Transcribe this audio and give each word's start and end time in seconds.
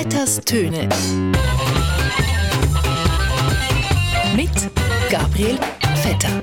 Vetters 0.00 0.40
Töne. 0.44 0.88
Mit 4.36 4.48
Gabriel 5.10 5.58
Vetter. 5.96 6.40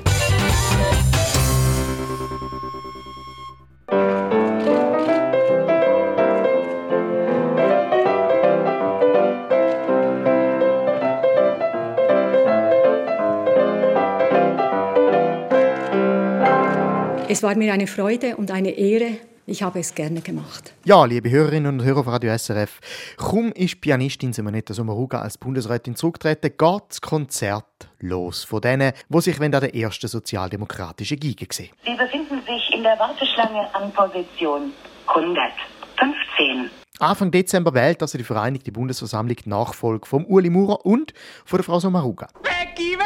Es 17.26 17.42
war 17.42 17.56
mir 17.56 17.72
eine 17.72 17.86
Freude 17.86 18.36
und 18.36 18.50
eine 18.50 18.72
Ehre. 18.72 19.12
Ich 19.48 19.62
habe 19.62 19.78
es 19.78 19.94
gerne 19.94 20.22
gemacht. 20.22 20.72
Ja, 20.84 21.04
liebe 21.04 21.30
Hörerinnen 21.30 21.78
und 21.78 21.84
Hörer 21.84 22.02
von 22.02 22.14
Radio 22.14 22.36
SRF, 22.36 22.80
kaum 23.16 23.52
ist 23.52 23.80
Pianistin 23.80 24.32
Simonetta 24.32 24.74
Sommaruga 24.74 25.20
als 25.20 25.38
Bundesrätin 25.38 25.94
zurückgetreten, 25.94 26.50
geht 26.58 26.82
das 26.88 27.00
Konzert 27.00 27.64
los 28.00 28.42
von 28.42 28.60
denen, 28.60 28.92
die 29.08 29.20
sich 29.20 29.40
an 29.40 29.52
der 29.52 29.72
ersten 29.72 30.08
sozialdemokratischen 30.08 31.20
Giga 31.20 31.46
sehen. 31.48 31.70
Sie 31.84 31.94
befinden 31.94 32.42
sich 32.44 32.74
in 32.74 32.82
der 32.82 32.98
Warteschlange 32.98 33.72
an 33.72 33.92
Position 33.92 34.72
115. 35.06 36.68
Anfang 36.98 37.30
Dezember 37.30 37.72
wählt 37.72 38.02
also 38.02 38.18
die 38.18 38.24
Vereinigte 38.24 38.72
Bundesversammlung 38.72 39.36
die 39.36 39.48
Nachfolge 39.48 40.06
von 40.06 40.24
Uli 40.24 40.50
Maurer 40.50 40.84
und 40.84 41.14
von 41.44 41.58
der 41.58 41.64
Frau 41.64 41.78
Sommaruga. 41.78 42.26
Becky, 42.42 42.96
Becky! 42.96 43.05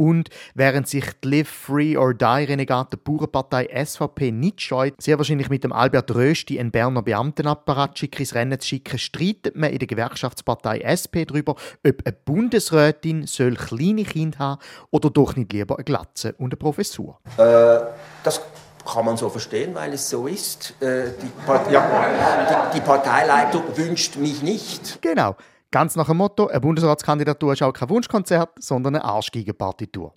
Und 0.00 0.30
während 0.54 0.88
sich 0.88 1.04
die 1.22 1.28
Live 1.28 1.48
Free 1.50 1.94
or 1.94 2.14
Die 2.14 2.24
Renegate 2.24 2.96
Bauernpartei 2.96 3.68
SVP 3.84 4.32
nicht 4.32 4.62
scheut, 4.62 4.94
sehr 4.98 5.18
wahrscheinlich 5.18 5.50
mit 5.50 5.62
dem 5.62 5.74
Albert 5.74 6.14
Rösti 6.14 6.58
einen 6.58 6.70
Berner 6.70 7.02
Beamtenapparat 7.02 7.98
schick 7.98 8.18
ins 8.18 8.34
Rennen 8.34 8.58
zu 8.58 8.66
schicken, 8.66 8.98
streitet 8.98 9.56
man 9.56 9.68
in 9.68 9.78
der 9.78 9.86
Gewerkschaftspartei 9.86 10.78
SP 10.88 11.28
darüber, 11.28 11.54
ob 11.86 12.06
eine 12.06 12.16
Bundesrätin 12.24 13.26
soll 13.26 13.56
kleine 13.56 14.04
Kinder 14.04 14.38
haben 14.38 14.62
oder 14.90 15.10
doch 15.10 15.36
nicht 15.36 15.52
lieber 15.52 15.74
eine 15.74 15.84
Glatze 15.84 16.32
und 16.38 16.46
eine 16.46 16.56
Professur. 16.56 17.18
Äh, 17.36 17.80
das 18.24 18.40
kann 18.90 19.04
man 19.04 19.18
so 19.18 19.28
verstehen, 19.28 19.74
weil 19.74 19.92
es 19.92 20.08
so 20.08 20.26
ist. 20.26 20.80
Äh, 20.80 21.10
die, 21.22 21.30
Part 21.44 21.70
ja, 21.70 22.70
die, 22.72 22.78
die 22.78 22.80
Parteileitung 22.80 23.64
wünscht 23.76 24.16
mich 24.16 24.42
nicht. 24.42 25.02
Genau. 25.02 25.36
Ganz 25.72 25.94
nach 25.94 26.06
dem 26.06 26.16
Motto, 26.16 26.48
eine 26.48 26.58
Bundesratskandidatur 26.60 27.52
ist 27.52 27.62
auch 27.62 27.72
kein 27.72 27.88
Wunschkonzert, 27.88 28.50
sondern 28.58 28.96
eine 28.96 29.04
Arschgegenpartitur. 29.04 30.14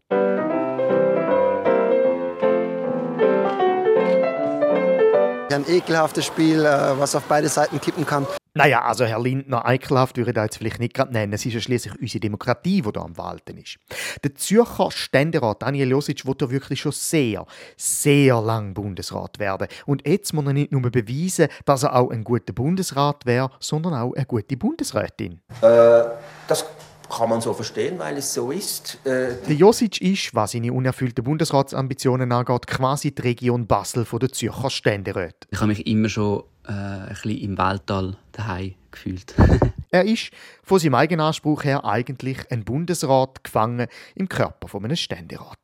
Ein 5.51 5.65
ekelhaftes 5.69 6.25
Spiel, 6.25 6.65
äh, 6.65 6.99
was 6.99 7.15
auf 7.15 7.25
beide 7.29 7.47
Seiten 7.49 7.79
kippen 7.79 8.03
kann. 8.03 8.25
Naja, 8.55 8.83
also 8.83 9.05
Herr 9.05 9.19
Lindner, 9.19 9.63
ekelhaft 9.65 10.15
würde 10.15 10.29
ich 10.29 10.35
da 10.35 10.43
jetzt 10.43 10.57
vielleicht 10.57 10.79
nicht 10.79 10.93
gerade 10.93 11.11
nennen. 11.11 11.33
Es 11.33 11.43
ist 11.43 11.53
ja 11.53 11.59
schließlich 11.59 11.99
unsere 11.99 12.19
Demokratie, 12.19 12.83
die 12.83 12.91
da 12.91 13.01
am 13.01 13.17
Walten 13.17 13.57
ist. 13.57 13.77
Der 14.23 14.35
Zürcher 14.35 14.91
Ständerat 14.91 15.63
Daniel 15.63 15.89
Josic 15.89 16.23
wird 16.27 16.41
ja 16.43 16.51
wirklich 16.51 16.81
schon 16.81 16.91
sehr, 16.91 17.47
sehr 17.77 18.39
lang 18.41 18.75
Bundesrat 18.75 19.39
werden. 19.39 19.67
Und 19.87 20.07
jetzt 20.07 20.33
muss 20.33 20.45
er 20.45 20.53
nicht 20.53 20.71
nur 20.71 20.83
beweisen, 20.83 21.47
dass 21.65 21.81
er 21.81 21.95
auch 21.95 22.11
ein 22.11 22.23
guter 22.23 22.53
Bundesrat 22.53 23.25
wäre, 23.25 23.49
sondern 23.59 23.95
auch 23.95 24.13
eine 24.13 24.25
gute 24.25 24.55
Bundesrätin. 24.55 25.41
Äh, 25.61 26.03
das 26.47 26.63
kann 27.09 27.29
man 27.29 27.41
so 27.41 27.53
verstehen, 27.53 27.99
weil 27.99 28.17
es 28.17 28.33
so 28.33 28.51
ist. 28.51 28.99
Äh, 29.05 29.35
der 29.47 29.55
Josic 29.55 30.01
ist, 30.01 30.33
was 30.35 30.51
seine 30.51 30.73
unerfüllten 30.73 31.23
Bundesratsambitionen 31.23 32.31
angeht, 32.31 32.67
quasi 32.67 33.13
die 33.13 33.21
Region 33.21 33.67
Basel 33.67 34.05
von 34.05 34.19
der 34.19 34.31
Zürcher 34.31 34.69
Ständeräte. 34.69 35.47
Ich 35.51 35.59
habe 35.59 35.67
mich 35.67 35.85
immer 35.87 36.09
schon 36.09 36.43
äh, 36.67 36.71
ein 36.71 37.09
bisschen 37.09 37.37
im 37.37 37.57
Weltall 37.57 38.17
daheim 38.31 38.75
gefühlt. 38.91 39.33
er 39.91 40.05
ist 40.05 40.31
von 40.63 40.79
seinem 40.79 40.95
eigenen 40.95 41.25
Anspruch 41.25 41.63
her 41.63 41.85
eigentlich 41.85 42.51
ein 42.51 42.63
Bundesrat 42.63 43.43
gefangen 43.43 43.87
im 44.15 44.29
Körper 44.29 44.67
von 44.67 44.83
einem 44.85 44.95
Ständerat. 44.95 45.59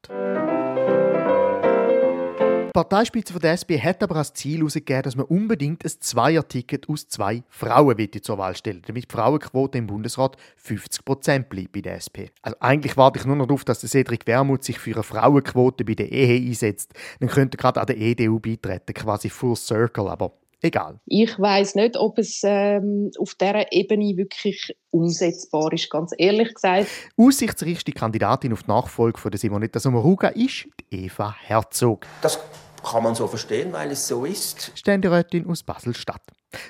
Die 2.69 2.73
Parteispitze 2.73 3.33
von 3.33 3.41
der 3.41 3.53
SP 3.57 3.81
hat 3.81 4.03
aber 4.03 4.17
als 4.17 4.31
Ziel 4.31 4.59
herausgegeben, 4.59 5.01
dass 5.01 5.15
man 5.15 5.25
unbedingt 5.25 5.83
ein 5.83 5.91
Zweierticket 5.99 6.87
aus 6.87 7.07
zwei 7.07 7.41
Frauen 7.49 7.97
zur 8.21 8.37
Wahl 8.37 8.55
stellen 8.55 8.83
damit 8.85 9.05
die 9.05 9.11
Frauenquote 9.11 9.79
im 9.79 9.87
Bundesrat 9.87 10.37
50% 10.63 11.45
bleibt 11.45 11.71
bei 11.71 11.81
der 11.81 11.95
SP. 11.97 12.29
Also 12.43 12.57
eigentlich 12.59 12.95
warte 12.95 13.17
ich 13.17 13.25
nur 13.25 13.35
noch 13.35 13.47
darauf, 13.47 13.65
dass 13.65 13.81
Cedric 13.81 14.27
Wermuth 14.27 14.63
sich 14.63 14.77
für 14.77 14.93
eine 14.93 15.01
Frauenquote 15.01 15.83
bei 15.83 15.95
der 15.95 16.11
Ehe 16.11 16.47
einsetzt. 16.47 16.93
Dann 17.19 17.29
könnte 17.29 17.57
er 17.57 17.59
gerade 17.59 17.81
an 17.81 17.87
der 17.87 17.97
EDU 17.97 18.39
beitreten, 18.39 18.93
quasi 18.93 19.29
Full 19.29 19.55
Circle, 19.55 20.07
aber 20.07 20.33
egal. 20.61 20.99
Ich 21.05 21.37
weiß 21.39 21.75
nicht, 21.75 21.97
ob 21.97 22.17
es 22.17 22.41
ähm, 22.43 23.11
auf 23.19 23.35
dieser 23.35 23.71
Ebene 23.71 24.17
wirklich 24.17 24.75
umsetzbar 24.91 25.71
ist, 25.73 25.89
ganz 25.89 26.11
ehrlich 26.17 26.53
gesagt. 26.53 26.87
Aussichtsreichste 27.17 27.91
Kandidatin 27.91 28.53
auf 28.53 28.63
die 28.63 28.71
Nachfolge 28.71 29.19
von 29.19 29.31
der 29.31 29.39
Simonetta 29.39 29.79
Sommaruga 29.79 30.29
ist 30.29 30.67
Eva 30.89 31.35
Herzog. 31.41 32.05
Das 32.21 32.39
kann 32.83 33.03
man 33.03 33.15
so 33.15 33.27
verstehen, 33.27 33.73
weil 33.73 33.91
es 33.91 34.07
so 34.07 34.25
ist. 34.25 34.71
Ständerätin 34.75 35.47
aus 35.47 35.63
Basel-Stadt. 35.63 36.21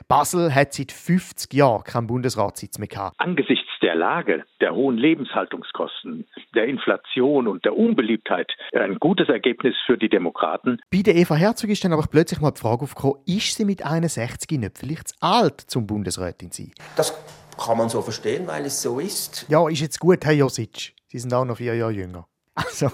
Basel 0.08 0.54
hat 0.54 0.74
seit 0.74 0.92
50 0.92 1.54
Jahren 1.54 1.84
keinen 1.84 2.08
Bundesratssitz 2.08 2.78
mehr 2.80 2.88
gehabt. 2.88 3.16
Angesichts 3.20 3.70
der 3.82 3.96
Lage, 3.96 4.44
der 4.60 4.76
hohen 4.76 4.98
Lebenshaltungskosten, 4.98 6.28
der 6.54 6.66
Inflation 6.66 7.48
und 7.48 7.66
der 7.66 7.78
Unbeliebtheit 7.78 8.52
ein 8.74 9.00
gutes 9.00 9.30
Ergebnis 9.30 9.76
für 9.86 9.98
die 9.98 10.10
Demokraten. 10.10 10.80
Bei 10.92 11.02
der 11.02 11.16
Eva 11.16 11.36
Herzog 11.36 11.70
ist 11.70 11.84
dann 11.84 11.94
aber 11.94 12.06
plötzlich 12.10 12.42
mal 12.42 12.52
die 12.52 12.60
Frage 12.60 12.84
aufgekommen, 12.84 13.22
ist 13.26 13.56
sie 13.56 13.66
mit 13.66 13.86
61 13.86 14.60
nicht 14.60 14.78
vielleicht 14.78 15.10
zu 15.10 15.16
alt 15.22 15.62
zum 15.62 15.88
Bundesrätin 15.88 16.52
zu 16.52 16.64
sein? 16.64 16.74
Das 16.96 17.14
kann 17.58 17.78
man 17.78 17.90
so 17.90 18.02
verstehen, 18.02 18.48
weil 18.48 18.66
es 18.66 18.82
so 18.82 19.00
ist. 19.00 19.46
Ja, 19.50 19.68
ist 19.70 19.82
jetzt 19.82 20.00
gut, 20.00 20.26
Herr 20.26 20.34
Josic. 20.34 20.94
Sie 21.08 21.20
sind 21.20 21.34
auch 21.34 21.46
noch 21.46 21.58
vier 21.58 21.76
Jahre 21.76 21.92
jünger. 21.92 22.26
Also, 22.60 22.90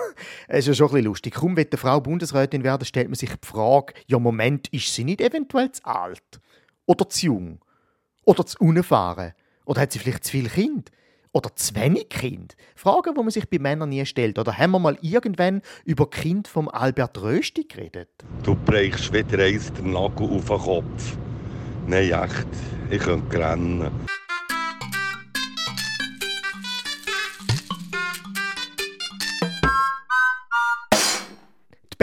es 0.48 0.60
ist 0.60 0.68
ja 0.68 0.74
schon 0.76 0.88
ein 0.88 0.94
bisschen 0.94 1.06
lustig. 1.06 1.34
Kaum 1.34 1.58
wenn 1.58 1.68
eine 1.68 1.78
Frau 1.78 2.00
Bundesrätin 2.00 2.64
werden, 2.64 2.86
stellt 2.86 3.08
man 3.08 3.16
sich 3.16 3.32
die 3.32 3.48
Frage, 3.48 3.96
ja 4.06 4.20
Moment, 4.20 4.68
ist 4.68 4.94
sie 4.94 5.04
nicht 5.04 5.22
eventuell 5.22 5.72
zu 5.72 5.84
alt? 5.86 6.22
Oder 6.86 7.10
zu 7.10 7.26
jung? 7.28 7.60
Oder 8.26 8.46
zu 8.46 8.58
unerfahren? 8.60 9.34
Oder 9.66 9.82
hat 9.82 9.92
sie 9.92 10.00
vielleicht 10.00 10.24
zu 10.24 10.32
viel 10.32 10.50
Kind? 10.50 10.92
Oder 11.32 11.56
zu 11.56 11.76
wenig 11.76 12.10
Kind? 12.10 12.56
Fragen, 12.76 13.14
die 13.14 13.22
man 13.22 13.30
sich 13.30 13.50
bei 13.50 13.60
Männern 13.60 13.90
nie 13.90 14.06
stellt. 14.06 14.40
Oder 14.40 14.58
haben 14.58 14.72
wir 14.72 14.80
mal 14.80 14.98
irgendwann 15.02 15.62
über 15.84 16.10
Kind 16.10 16.48
vom 16.48 16.70
Albert 16.70 17.22
Rösti 17.22 17.66
geredet? 17.66 18.10
Du 18.44 18.56
brichst 18.56 19.12
wieder 19.12 19.44
eins 19.44 19.74
den 19.74 19.92
Nagel 19.92 20.30
auf 20.30 20.46
den 20.46 20.58
Kopf. 20.58 21.18
Nein, 21.88 22.12
echt. 22.12 22.48
Ich 22.90 23.00
könnte 23.00 23.38
rennen. 23.38 23.92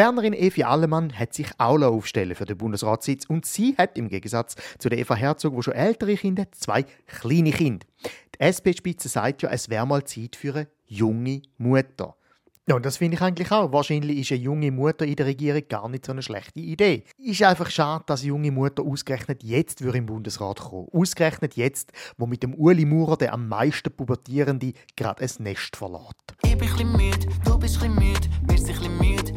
Bernerin 0.03 0.33
Evi 0.33 0.65
Allemann 0.65 1.17
hat 1.17 1.33
sich 1.33 1.47
auch 1.59 1.81
aufstellen 1.81 2.35
für 2.35 2.45
den 2.45 2.59
Bundesratssitz 2.59 3.25
und 3.27 3.47
sie 3.47 3.77
hat 3.79 3.97
im 3.97 4.09
Gegensatz 4.09 4.57
zu 4.81 4.89
der 4.89 4.99
Eva 4.99 5.15
Herzog, 5.15 5.55
wo 5.55 5.63
schon 5.63 5.75
ältere 5.75 6.17
Kinder 6.17 6.51
zwei 6.51 6.85
kleine 7.07 7.53
Kinder. 7.53 7.87
Die 8.35 8.41
SP-Spitze 8.43 9.09
sagt 9.09 9.43
ja, 9.43 9.51
es 9.51 9.69
wäre 9.69 9.87
mal 9.87 10.03
Zeit 10.03 10.35
für 10.35 10.57
eine 10.57 10.69
junge 10.87 11.43
Mutter. 11.57 12.17
Ja, 12.69 12.77
und 12.77 12.87
das 12.87 12.97
finde 12.97 13.17
ich 13.17 13.23
eigentlich 13.23 13.51
auch. 13.51 13.73
Wahrscheinlich 13.73 14.19
ist 14.19 14.33
eine 14.33 14.41
junge 14.41 14.71
Mutter 14.71 15.05
in 15.05 15.17
der 15.17 15.27
Regierung 15.27 15.63
gar 15.69 15.89
nicht 15.89 16.07
so 16.07 16.13
eine 16.13 16.23
schlechte 16.23 16.61
Idee. 16.61 17.05
Ist 17.19 17.43
einfach 17.43 17.71
schade, 17.71 18.05
dass 18.07 18.21
eine 18.21 18.29
junge 18.29 18.53
Mutter 18.53 18.85
ausgerechnet 18.85 19.43
jetzt 19.43 19.81
im 19.81 20.07
Bundesrat 20.07 20.61
kommen 20.61 20.89
Ausgerechnet 20.93 21.55
jetzt, 21.55 21.93
wo 22.19 22.27
mit 22.27 22.43
dem 22.43 22.55
Uli 22.55 22.85
Maurer 22.85 23.17
der 23.17 23.35
am 23.35 23.49
meisten 23.49 23.93
Pubertierende 23.93 24.73
gerade 24.97 25.23
ein 25.23 25.31
Nest 25.45 25.77
verlässt. 25.77 26.35
Ich 26.45 26.57
bin 26.57 26.69
ein 26.69 26.93
müde, 26.93 27.29
du 27.45 27.59
bist 27.59 27.83
ein 27.83 27.95
müde, 27.95 28.29
wir 28.49 28.59
sind 28.59 28.81
ein 28.81 28.97
müde, 28.97 29.33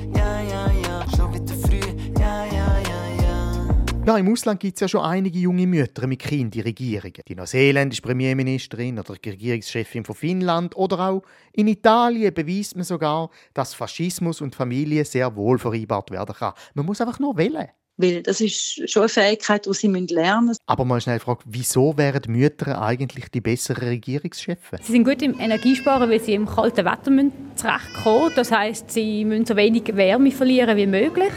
ja. 4.06 4.18
Im 4.18 4.32
Ausland 4.32 4.60
gibt 4.60 4.76
es 4.76 4.82
ja 4.82 4.88
schon 4.88 5.02
einige 5.02 5.40
junge 5.40 5.68
Mütter 5.68 6.08
mit 6.08 6.20
Kindern 6.20 6.60
in 6.60 6.66
Regierungen. 6.66 7.22
Die 7.28 7.36
neuseeländische 7.36 8.02
Premierministerin 8.02 9.00
oder 9.00 9.16
die 9.16 9.30
Regierungschefin 9.30 10.06
von 10.06 10.16
Finnland 10.16 10.76
oder 10.76 11.00
auch 11.00 11.24
in 11.54 11.68
Italien 11.68 12.34
beweist 12.34 12.76
man 12.76 12.84
sogar, 12.84 13.30
dass 13.54 13.74
Faschismus 13.74 14.42
und 14.42 14.56
Familie 14.56 15.06
sehr 15.06 15.36
wohl 15.36 15.58
vereinbart 15.58 16.12
werden 16.12 16.36
kann. 16.36 16.54
Man 16.74 16.86
muss 16.86 17.02
einfach 17.02 17.20
nur 17.20 17.36
wählen. 17.38 17.68
Weil 17.98 18.24
das 18.24 18.42
ist 18.42 18.90
schon 18.90 19.04
eine 19.04 19.10
Fähigkeit, 19.10 19.66
die 19.66 19.74
sie 19.74 19.88
lernen 19.88 20.48
müssen. 20.48 20.60
Aber 20.66 20.84
mal 20.84 21.00
schnell 21.00 21.20
fragen, 21.20 21.40
wieso 21.46 21.98
wären 21.98 22.24
Mütter 22.28 22.82
eigentlich 22.82 23.30
die 23.30 23.40
besseren 23.40 23.88
Regierungschefe? 23.88 24.78
Sie 24.82 24.92
sind 24.92 25.06
gut 25.06 25.22
im 25.22 25.40
Energiesparen, 25.40 26.10
weil 26.10 26.20
sie 26.20 26.34
im 26.34 26.46
kalten 26.46 26.84
Wetter 26.86 27.32
zurechtkommen 27.56 28.24
müssen. 28.26 28.36
Das 28.36 28.52
heisst, 28.52 28.92
sie 28.92 29.24
müssen 29.24 29.46
so 29.46 29.56
wenig 29.56 29.96
Wärme 29.96 30.32
verlieren 30.32 30.76
wie 30.76 30.88
möglich. 30.88 31.32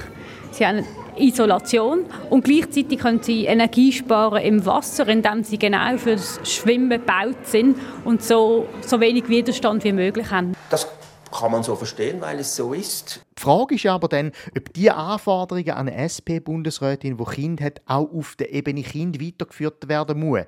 Sie 0.50 0.66
haben 0.66 0.84
Isolation 1.20 2.06
und 2.30 2.44
gleichzeitig 2.44 2.98
können 2.98 3.22
sie 3.22 3.46
Energie 3.46 3.92
sparen 3.92 4.42
im 4.42 4.64
Wasser, 4.64 5.06
indem 5.08 5.44
sie 5.44 5.58
genau 5.58 5.96
fürs 5.96 6.40
Schwimmen 6.44 6.90
gebaut 6.90 7.44
sind 7.44 7.76
und 8.04 8.22
so, 8.22 8.66
so 8.80 9.00
wenig 9.00 9.28
Widerstand 9.28 9.84
wie 9.84 9.92
möglich 9.92 10.30
haben. 10.30 10.54
Das 10.70 10.86
kann 11.30 11.52
man 11.52 11.62
so 11.62 11.76
verstehen, 11.76 12.20
weil 12.20 12.38
es 12.38 12.56
so 12.56 12.72
ist. 12.72 13.20
Die 13.38 13.42
Frage 13.42 13.74
ist 13.74 13.86
aber 13.86 14.08
dann, 14.08 14.32
ob 14.56 14.72
die 14.72 14.90
Anforderungen 14.90 15.70
an 15.70 15.88
eine 15.88 15.96
SP-Bundesrätin, 15.96 17.16
die 17.16 17.24
Kind 17.24 17.60
hat, 17.60 17.80
auch 17.86 18.10
auf 18.12 18.36
der 18.36 18.52
Ebene 18.52 18.82
Kind 18.82 19.20
weitergeführt 19.20 19.88
werden 19.88 20.20
muss. 20.20 20.40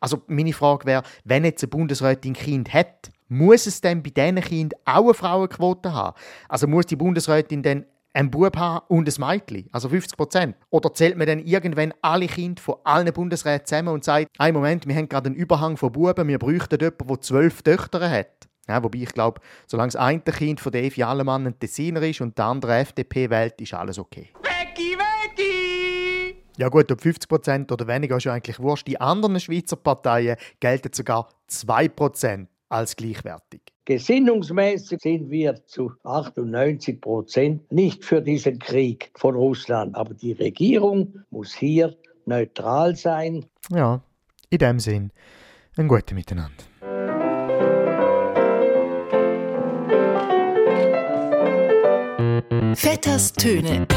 Also 0.00 0.22
meine 0.26 0.52
Frage 0.52 0.86
wäre, 0.86 1.02
wenn 1.24 1.44
jetzt 1.44 1.62
eine 1.62 1.70
Bundesrätin 1.70 2.32
Kind 2.32 2.72
hat, 2.72 3.10
muss 3.28 3.66
es 3.66 3.80
dann 3.80 4.02
bei 4.02 4.10
diesen 4.10 4.40
Kindern 4.40 4.78
auch 4.84 5.04
eine 5.04 5.14
Frauenquote 5.14 5.92
haben? 5.92 6.16
Also 6.48 6.66
muss 6.66 6.86
die 6.86 6.96
Bundesrätin 6.96 7.62
dann 7.62 7.86
ein 8.12 8.30
Bub 8.30 8.56
haben 8.56 8.84
und 8.88 9.08
ein 9.08 9.28
Mädchen, 9.28 9.68
also 9.72 9.88
50 9.88 10.16
Prozent? 10.16 10.56
Oder 10.70 10.92
zählt 10.94 11.16
man 11.16 11.26
dann 11.26 11.38
irgendwann 11.40 11.94
alle 12.02 12.26
Kinder 12.26 12.60
von 12.62 12.76
allen 12.84 13.12
Bundesräten 13.12 13.66
zusammen 13.66 13.88
und 13.88 14.04
sagt, 14.04 14.28
ein 14.38 14.54
Moment, 14.54 14.86
wir 14.86 14.94
haben 14.94 15.08
gerade 15.08 15.26
einen 15.26 15.36
Überhang 15.36 15.76
von 15.76 15.92
Buben, 15.92 16.28
wir 16.28 16.38
bräuchten 16.38 16.78
jemanden, 16.80 17.06
der 17.08 17.20
zwölf 17.20 17.62
Töchter 17.62 18.10
hat? 18.10 18.48
Ja, 18.68 18.82
wobei 18.82 19.00
ich 19.00 19.12
glaube, 19.12 19.40
solange 19.66 19.88
das 19.88 19.96
eine 19.96 20.20
Kind 20.20 20.60
von 20.60 20.72
Evi 20.72 21.02
Allemann 21.02 21.46
ein 21.46 21.58
Tessiner 21.58 22.02
ist 22.02 22.20
und 22.20 22.38
der 22.38 22.46
andere 22.46 22.76
FDP 22.76 23.28
wählt, 23.28 23.60
ist 23.60 23.74
alles 23.74 23.98
okay. 23.98 24.30
Vecchi, 24.42 24.96
Vecchi! 24.96 26.42
Ja 26.56 26.68
gut, 26.68 26.92
ob 26.92 27.00
50% 27.00 27.72
oder 27.72 27.86
weniger 27.88 28.18
ist 28.18 28.24
ja 28.24 28.34
eigentlich 28.34 28.60
wurscht. 28.60 28.86
Die 28.86 29.00
anderen 29.00 29.40
Schweizer 29.40 29.76
Parteien 29.76 30.36
gelten 30.60 30.92
sogar 30.92 31.28
2% 31.50 32.46
als 32.68 32.94
gleichwertig. 32.94 33.61
Gesinnungsmäßig 33.84 35.00
sind 35.00 35.30
wir 35.30 35.66
zu 35.66 35.92
98 36.04 37.00
Prozent 37.00 37.72
nicht 37.72 38.04
für 38.04 38.22
diesen 38.22 38.60
Krieg 38.60 39.10
von 39.16 39.34
Russland. 39.34 39.96
Aber 39.96 40.14
die 40.14 40.32
Regierung 40.32 41.24
muss 41.30 41.52
hier 41.52 41.96
neutral 42.24 42.94
sein. 42.94 43.44
Ja, 43.70 44.00
in 44.50 44.58
dem 44.58 44.78
Sinn, 44.78 45.10
ein 45.76 45.88
gutes 45.88 46.14
Miteinander. 46.14 46.64
Vetters 52.74 53.32
Töne. 53.32 53.88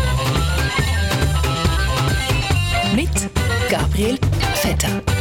Mit 2.95 3.29
Gabriel 3.69 4.17
Vetter. 4.55 5.14